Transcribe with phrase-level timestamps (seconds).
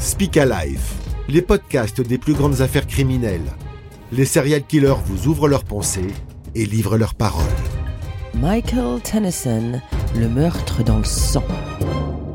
[0.00, 0.80] Speak Alive,
[1.28, 3.52] les podcasts des plus grandes affaires criminelles.
[4.12, 6.14] Les serial killers vous ouvrent leurs pensées
[6.54, 7.44] et livrent leurs paroles.
[8.32, 9.78] Michael Tennyson,
[10.16, 11.44] le meurtre dans le sang.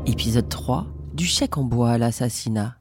[0.06, 2.76] Épisode 3, du chèque en bois à l'assassinat.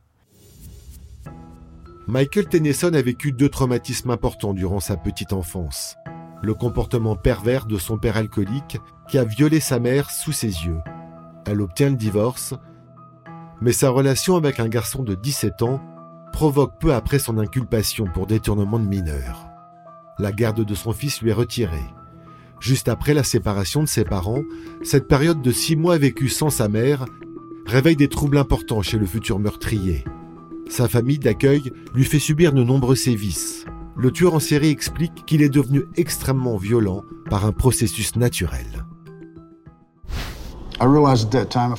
[2.06, 5.96] Michael Tennyson a vécu deux traumatismes importants durant sa petite enfance.
[6.44, 8.78] Le comportement pervers de son père alcoolique
[9.10, 10.80] qui a violé sa mère sous ses yeux.
[11.48, 12.54] Elle obtient le divorce,
[13.62, 15.82] mais sa relation avec un garçon de 17 ans
[16.32, 19.48] provoque peu après son inculpation pour détournement de mineurs.
[20.20, 21.86] La garde de son fils lui est retirée.
[22.60, 24.44] Juste après la séparation de ses parents,
[24.84, 27.06] cette période de six mois vécue sans sa mère
[27.66, 30.04] réveille des troubles importants chez le futur meurtrier.
[30.70, 33.66] Sa famille d'accueil lui fait subir de nombreux sévices.
[33.98, 38.85] Le tueur en série explique qu'il est devenu extrêmement violent par un processus naturel.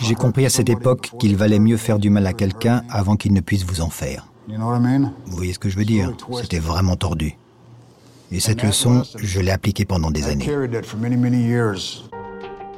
[0.00, 3.32] J'ai compris à cette époque qu'il valait mieux faire du mal à quelqu'un avant qu'il
[3.32, 4.26] ne puisse vous en faire.
[4.48, 6.12] Vous voyez ce que je veux dire?
[6.40, 7.36] C'était vraiment tordu.
[8.32, 10.48] Et cette leçon, je l'ai appliquée pendant des années.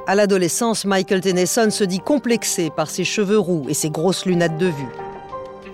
[0.07, 4.57] À l'adolescence, Michael Tennyson se dit complexé par ses cheveux roux et ses grosses lunettes
[4.57, 4.89] de vue.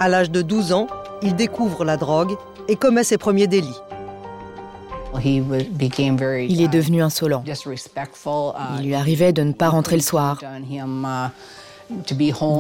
[0.00, 0.88] À l'âge de 12 ans,
[1.22, 2.36] il découvre la drogue
[2.68, 3.80] et commet ses premiers délits.
[5.22, 7.44] Il est devenu insolent.
[8.78, 10.40] Il lui arrivait de ne pas rentrer le soir.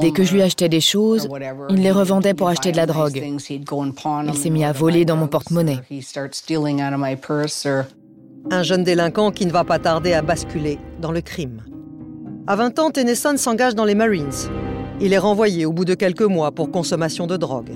[0.00, 1.28] Dès que je lui achetais des choses,
[1.70, 3.16] il les revendait pour acheter de la drogue.
[3.16, 5.78] Il s'est mis à voler dans mon porte-monnaie.
[8.50, 11.62] Un jeune délinquant qui ne va pas tarder à basculer dans le crime.
[12.46, 14.28] À 20 ans, Tennyson s'engage dans les Marines.
[15.00, 17.70] Il est renvoyé au bout de quelques mois pour consommation de drogue.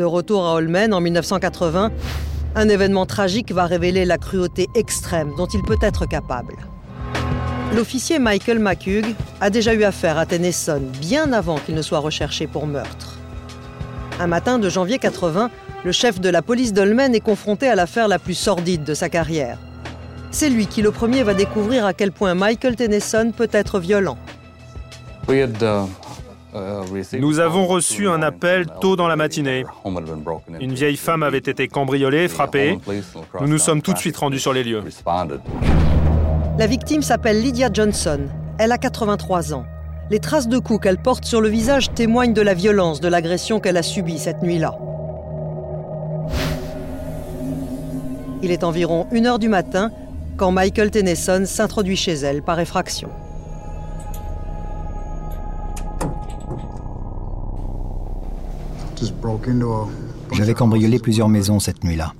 [0.00, 1.90] De retour à Holmen en 1980,
[2.54, 6.54] un événement tragique va révéler la cruauté extrême dont il peut être capable.
[7.76, 12.46] L'officier Michael McHugh a déjà eu affaire à Tennyson bien avant qu'il ne soit recherché
[12.46, 13.18] pour meurtre.
[14.18, 15.50] Un matin de janvier 80,
[15.84, 19.10] le chef de la police d'Holmen est confronté à l'affaire la plus sordide de sa
[19.10, 19.58] carrière.
[20.30, 24.16] C'est lui qui le premier va découvrir à quel point Michael Tennyson peut être violent.
[27.18, 29.64] Nous avons reçu un appel tôt dans la matinée.
[30.60, 32.78] Une vieille femme avait été cambriolée, frappée.
[33.40, 34.82] Nous nous sommes tout de suite rendus sur les lieux.
[36.58, 38.20] La victime s'appelle Lydia Johnson.
[38.58, 39.64] Elle a 83 ans.
[40.10, 43.60] Les traces de coups qu'elle porte sur le visage témoignent de la violence de l'agression
[43.60, 44.76] qu'elle a subie cette nuit-là.
[48.42, 49.92] Il est environ 1 heure du matin
[50.36, 53.08] quand Michael Tennyson s'introduit chez elle par effraction.
[60.32, 62.14] J'avais cambriolé plusieurs maisons cette nuit-là.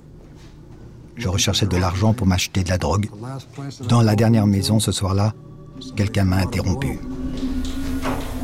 [1.15, 3.09] Je recherchais de l'argent pour m'acheter de la drogue.
[3.87, 5.33] Dans la dernière maison ce soir-là,
[5.95, 6.99] quelqu'un m'a interrompu.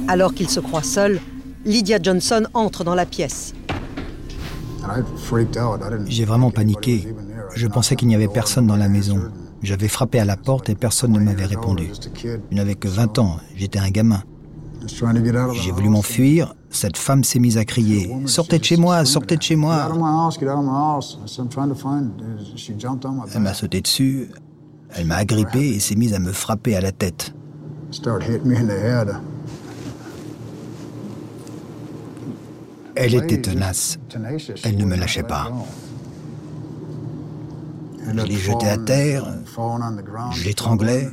[0.07, 1.19] Alors qu'il se croit seul,
[1.65, 3.53] Lydia Johnson entre dans la pièce.
[6.07, 7.13] J'ai vraiment paniqué.
[7.55, 9.19] Je pensais qu'il n'y avait personne dans la maison.
[9.63, 11.91] J'avais frappé à la porte et personne ne m'avait répondu.
[12.23, 14.23] Je n'avais que 20 ans, j'étais un gamin.
[14.85, 19.41] J'ai voulu m'enfuir, cette femme s'est mise à crier⁇ Sortez de chez moi, sortez de
[19.41, 19.89] chez moi!⁇
[23.33, 24.29] Elle m'a sauté dessus,
[24.93, 27.33] elle m'a agrippé et s'est mise à me frapper à la tête.
[32.95, 33.99] Elle était tenace.
[34.63, 35.51] Elle ne me lâchait pas.
[38.07, 39.25] Je l'ai jetée à terre,
[40.33, 41.09] je l'étranglais,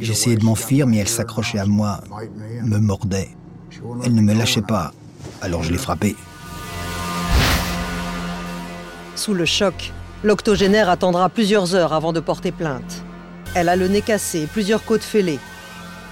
[0.00, 2.00] j'essayais de m'enfuir, mais elle s'accrochait à moi,
[2.64, 3.30] me mordait.
[4.04, 4.92] Elle ne me lâchait pas,
[5.40, 6.16] alors je l'ai frappée.
[9.14, 9.92] Sous le choc,
[10.24, 13.04] l'octogénaire attendra plusieurs heures avant de porter plainte.
[13.54, 15.38] Elle a le nez cassé, plusieurs côtes fêlées.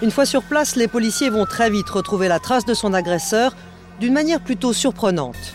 [0.02, 3.54] Une fois sur place, les policiers vont très vite retrouver la trace de son agresseur
[3.98, 5.54] d'une manière plutôt surprenante.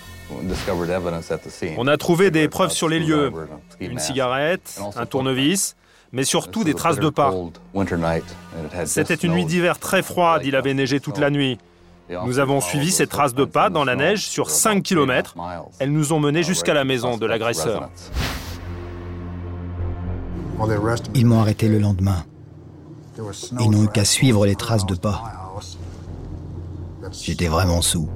[1.78, 3.32] On a trouvé des preuves sur les lieux,
[3.80, 5.76] une cigarette, un tournevis,
[6.12, 7.34] mais surtout des traces de pas.
[8.86, 11.58] C'était une nuit d'hiver très froide, il avait neigé toute la nuit.
[12.26, 15.36] Nous avons suivi ces traces de pas dans la neige sur 5 km.
[15.80, 17.90] Elles nous ont menés jusqu'à la maison de l'agresseur.
[21.14, 22.24] Ils m'ont arrêté le lendemain.
[23.60, 25.24] Ils n'ont eu qu'à suivre les traces de pas.
[27.12, 28.10] J'étais vraiment sous.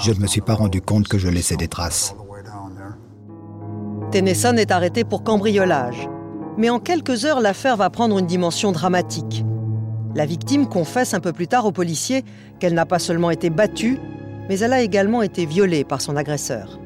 [0.00, 2.14] Je ne me suis pas rendu compte que je laissais des traces.
[4.10, 6.08] Tennyson est arrêté pour cambriolage.
[6.56, 9.44] Mais en quelques heures, l'affaire va prendre une dimension dramatique.
[10.14, 12.24] La victime confesse un peu plus tard aux policiers
[12.58, 13.98] qu'elle n'a pas seulement été battue,
[14.48, 16.80] mais elle a également été violée par son agresseur.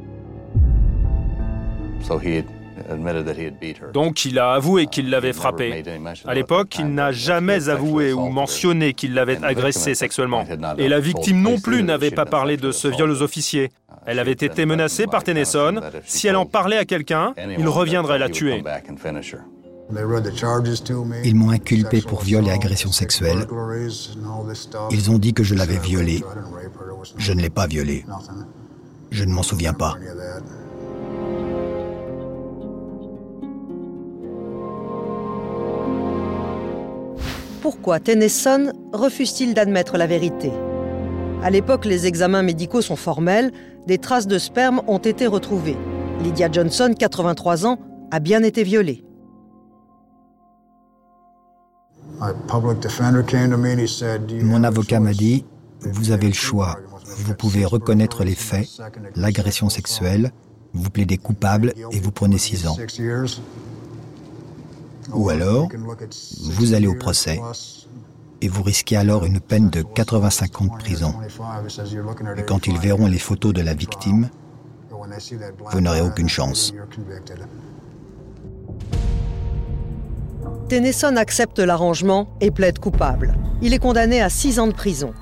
[3.92, 5.82] Donc il a avoué qu'il l'avait frappée.
[6.26, 10.44] À l'époque, il n'a jamais avoué ou mentionné qu'il l'avait agressée sexuellement.
[10.78, 13.70] Et la victime non plus n'avait pas parlé de ce viol aux officiers.
[14.06, 15.80] Elle avait été menacée par Tennyson.
[16.04, 18.62] Si elle en parlait à quelqu'un, il reviendrait la tuer.
[21.24, 23.46] Ils m'ont inculpé pour viol et agression sexuelle.
[24.90, 26.22] Ils ont dit que je l'avais violée.
[27.16, 28.04] Je ne l'ai pas violée.
[29.10, 29.96] Je ne m'en souviens pas.
[37.62, 40.50] Pourquoi Tennyson refuse-t-il d'admettre la vérité?
[41.44, 43.52] À l'époque, les examens médicaux sont formels,
[43.86, 45.76] des traces de sperme ont été retrouvées.
[46.24, 47.78] Lydia Johnson, 83 ans,
[48.10, 49.04] a bien été violée.
[54.42, 55.44] Mon avocat m'a dit,
[55.82, 56.80] vous avez le choix.
[57.16, 58.70] Vous pouvez reconnaître les faits,
[59.14, 60.32] l'agression sexuelle,
[60.74, 62.76] vous plaidez coupable et vous prenez six ans.
[65.12, 65.68] Ou alors,
[66.44, 67.40] vous allez au procès
[68.40, 71.14] et vous risquez alors une peine de 85 ans de prison.
[72.36, 74.28] Et quand ils verront les photos de la victime,
[75.70, 76.74] vous n'aurez aucune chance.
[80.68, 83.36] Tennyson accepte l'arrangement et plaide coupable.
[83.60, 85.12] Il est condamné à 6 ans de prison.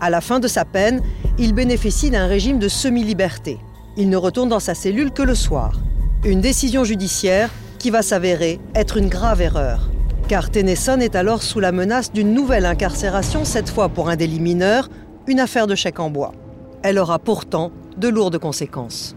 [0.00, 1.02] À la fin de sa peine,
[1.38, 3.58] il bénéficie d'un régime de semi-liberté.
[3.96, 5.78] Il ne retourne dans sa cellule que le soir.
[6.24, 7.50] Une décision judiciaire
[7.82, 9.90] qui va s'avérer être une grave erreur.
[10.28, 14.38] Car Tennyson est alors sous la menace d'une nouvelle incarcération, cette fois pour un délit
[14.38, 14.88] mineur,
[15.26, 16.32] une affaire de chèque en bois.
[16.84, 19.16] Elle aura pourtant de lourdes conséquences.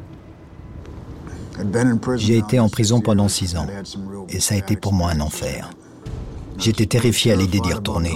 [2.15, 3.67] J'ai été en prison pendant six ans
[4.29, 5.69] et ça a été pour moi un enfer.
[6.57, 8.15] J'étais terrifié à l'idée d'y retourner.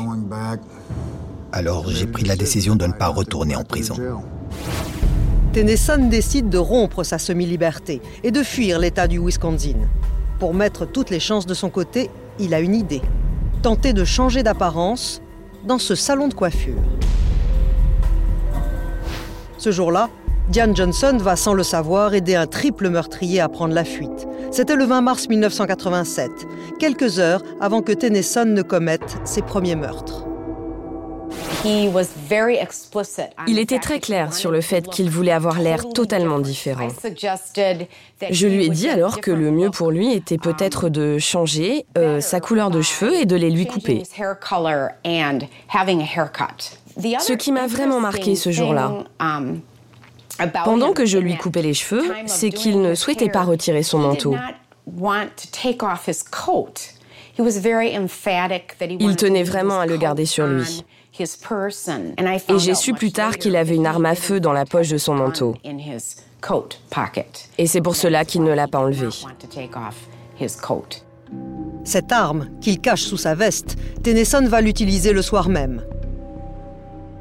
[1.51, 3.96] Alors j'ai pris la décision de ne pas retourner en prison.
[5.54, 9.78] Tennyson décide de rompre sa semi-liberté et de fuir l'État du Wisconsin.
[10.39, 12.09] Pour mettre toutes les chances de son côté,
[12.39, 13.01] il a une idée.
[13.62, 15.21] Tenter de changer d'apparence
[15.65, 16.81] dans ce salon de coiffure.
[19.57, 20.09] Ce jour-là,
[20.47, 24.27] Diane Johnson va sans le savoir aider un triple meurtrier à prendre la fuite.
[24.50, 26.31] C'était le 20 mars 1987,
[26.80, 30.19] quelques heures avant que Tennyson ne commette ses premiers meurtres.
[33.47, 36.88] Il était très clair sur le fait qu'il voulait avoir l'air totalement différent.
[38.29, 42.21] Je lui ai dit alors que le mieux pour lui était peut-être de changer euh,
[42.21, 44.03] sa couleur de cheveux et de les lui couper.
[47.19, 49.03] Ce qui m'a vraiment marqué ce jour-là,
[50.63, 54.35] pendant que je lui coupais les cheveux, c'est qu'il ne souhaitait pas retirer son manteau.
[59.00, 60.83] Il tenait vraiment à le garder sur lui.
[61.18, 64.97] Et j'ai su plus tard qu'il avait une arme à feu dans la poche de
[64.97, 65.56] son manteau.
[67.57, 69.09] Et c'est pour cela qu'il ne l'a pas enlevée.
[71.83, 75.83] Cette arme, qu'il cache sous sa veste, Tennyson va l'utiliser le soir même.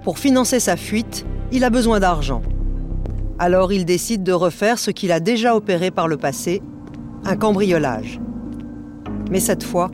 [0.05, 2.43] Pour financer sa fuite, il a besoin d'argent.
[3.39, 6.63] Alors il décide de refaire ce qu'il a déjà opéré par le passé,
[7.25, 8.21] un cambriolage.
[9.31, 9.91] Mais cette fois,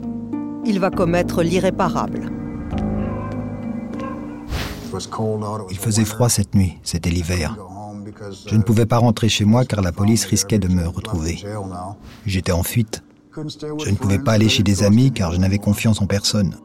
[0.65, 2.31] il va commettre l'irréparable.
[5.71, 7.57] Il faisait froid cette nuit, c'était l'hiver.
[8.47, 11.43] Je ne pouvais pas rentrer chez moi car la police risquait de me retrouver.
[12.25, 13.03] J'étais en fuite.
[13.35, 16.55] Je ne pouvais pas aller chez des amis car je n'avais confiance en personne.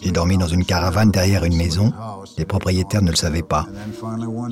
[0.00, 1.92] J'ai dormi dans une caravane derrière une maison.
[2.38, 3.66] Les propriétaires ne le savaient pas.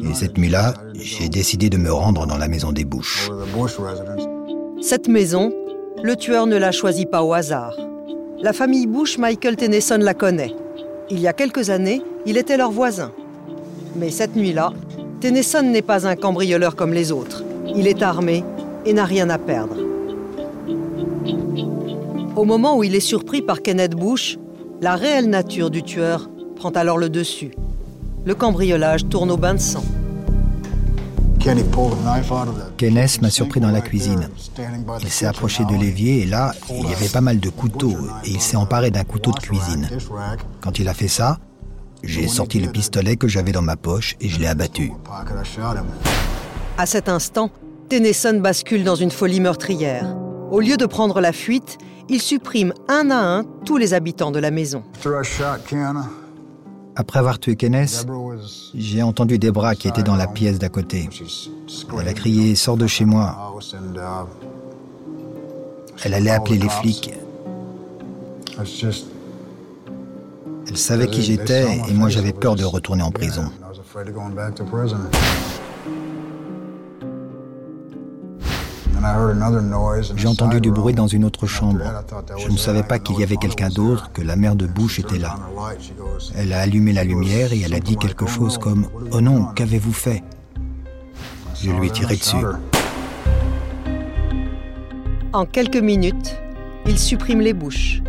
[0.02, 3.30] Et cette nuit-là, j'ai décidé de me rendre dans la maison des Bush.
[4.82, 5.52] Cette maison,
[6.02, 7.74] le tueur ne l'a choisie pas au hasard.
[8.42, 10.54] La famille Bush, Michael Tennyson la connaît.
[11.10, 13.12] Il y a quelques années, il était leur voisin.
[13.96, 14.72] Mais cette nuit-là,
[15.20, 17.44] Tennyson n'est pas un cambrioleur comme les autres.
[17.76, 18.42] Il est armé
[18.86, 19.76] et n'a rien à perdre.
[22.34, 24.38] Au moment où il est surpris par Kenneth Bush,
[24.80, 27.50] la réelle nature du tueur prend alors le dessus.
[28.24, 29.84] Le cambriolage tourne au bain de sang.
[32.76, 34.28] Kenneth m'a surpris dans la cuisine.
[35.00, 38.30] Il s'est approché de l'évier et là, il y avait pas mal de couteaux et
[38.30, 39.88] il s'est emparé d'un couteau de cuisine.
[40.60, 41.38] Quand il a fait ça,
[42.02, 44.92] j'ai sorti le pistolet que j'avais dans ma poche et je l'ai abattu.
[46.78, 47.50] À cet instant,
[47.88, 50.16] Tennyson bascule dans une folie meurtrière.
[50.50, 51.78] Au lieu de prendre la fuite,
[52.08, 54.82] il supprime un à un tous les habitants de la maison.
[57.00, 58.06] Après avoir tué Kenneth,
[58.74, 61.08] j'ai entendu Debra qui était dans la pièce d'à côté.
[61.98, 63.54] Elle a crié Sors de chez moi.
[66.04, 67.14] Elle allait appeler les flics.
[70.68, 73.50] Elle savait qui j'étais et moi j'avais peur de retourner en prison.
[80.16, 81.84] J'ai entendu du bruit dans une autre chambre.
[82.38, 85.18] Je ne savais pas qu'il y avait quelqu'un d'autre, que la mère de Bush était
[85.18, 85.36] là.
[86.36, 89.92] Elle a allumé la lumière et elle a dit quelque chose comme⁇ Oh non, qu'avez-vous
[89.92, 90.22] fait?⁇
[91.62, 92.36] Je lui ai tiré dessus.
[95.32, 96.36] En quelques minutes,
[96.86, 98.02] il supprime les Bush.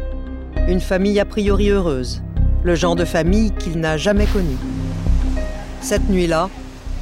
[0.67, 2.21] Une famille a priori heureuse,
[2.63, 4.57] le genre de famille qu'il n'a jamais connue.
[5.81, 6.49] Cette nuit-là,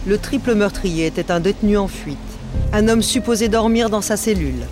[0.07, 2.17] le triple meurtrier était un détenu en fuite,
[2.71, 4.65] un homme supposé dormir dans sa cellule,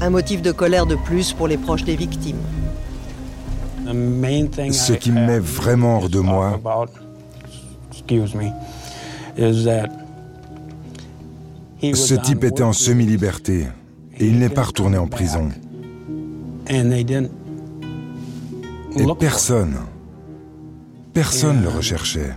[0.00, 2.36] un motif de colère de plus pour les proches des victimes.
[3.84, 6.60] Ce qui me met vraiment hors de moi,
[11.80, 13.66] ce type était en semi-liberté
[14.18, 15.48] et il n'est pas retourné en prison.
[16.68, 16.82] Et
[19.18, 19.76] personne,
[21.12, 22.34] personne ne le recherchait.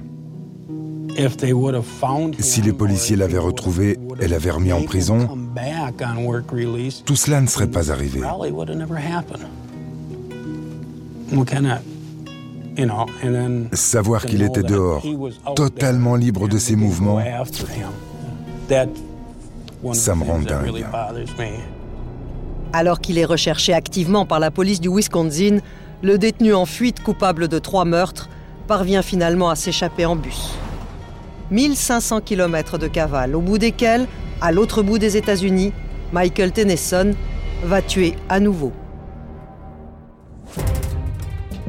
[2.39, 5.27] Si les policiers l'avaient retrouvé et l'avaient remis en prison,
[7.05, 8.21] tout cela ne serait pas arrivé.
[13.73, 15.03] Savoir qu'il était dehors,
[15.55, 17.21] totalement libre de ses mouvements,
[19.93, 20.85] ça me rend dingue.
[22.73, 25.59] Alors qu'il est recherché activement par la police du Wisconsin,
[26.01, 28.29] le détenu en fuite coupable de trois meurtres
[28.67, 30.57] parvient finalement à s'échapper en bus.
[31.51, 34.07] 1500 km de cavale, au bout desquels,
[34.41, 35.73] à l'autre bout des États-Unis,
[36.11, 37.13] Michael Tennyson
[37.63, 38.73] va tuer à nouveau.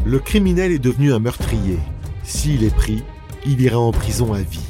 [0.04, 1.78] Le criminel est devenu un meurtrier.
[2.22, 3.02] S'il est pris,
[3.44, 4.60] il ira en prison à vie.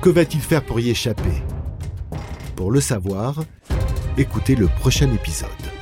[0.00, 1.42] Que va-t-il faire pour y échapper?
[2.54, 3.42] Pour le savoir,
[4.16, 5.77] écoutez le prochain épisode.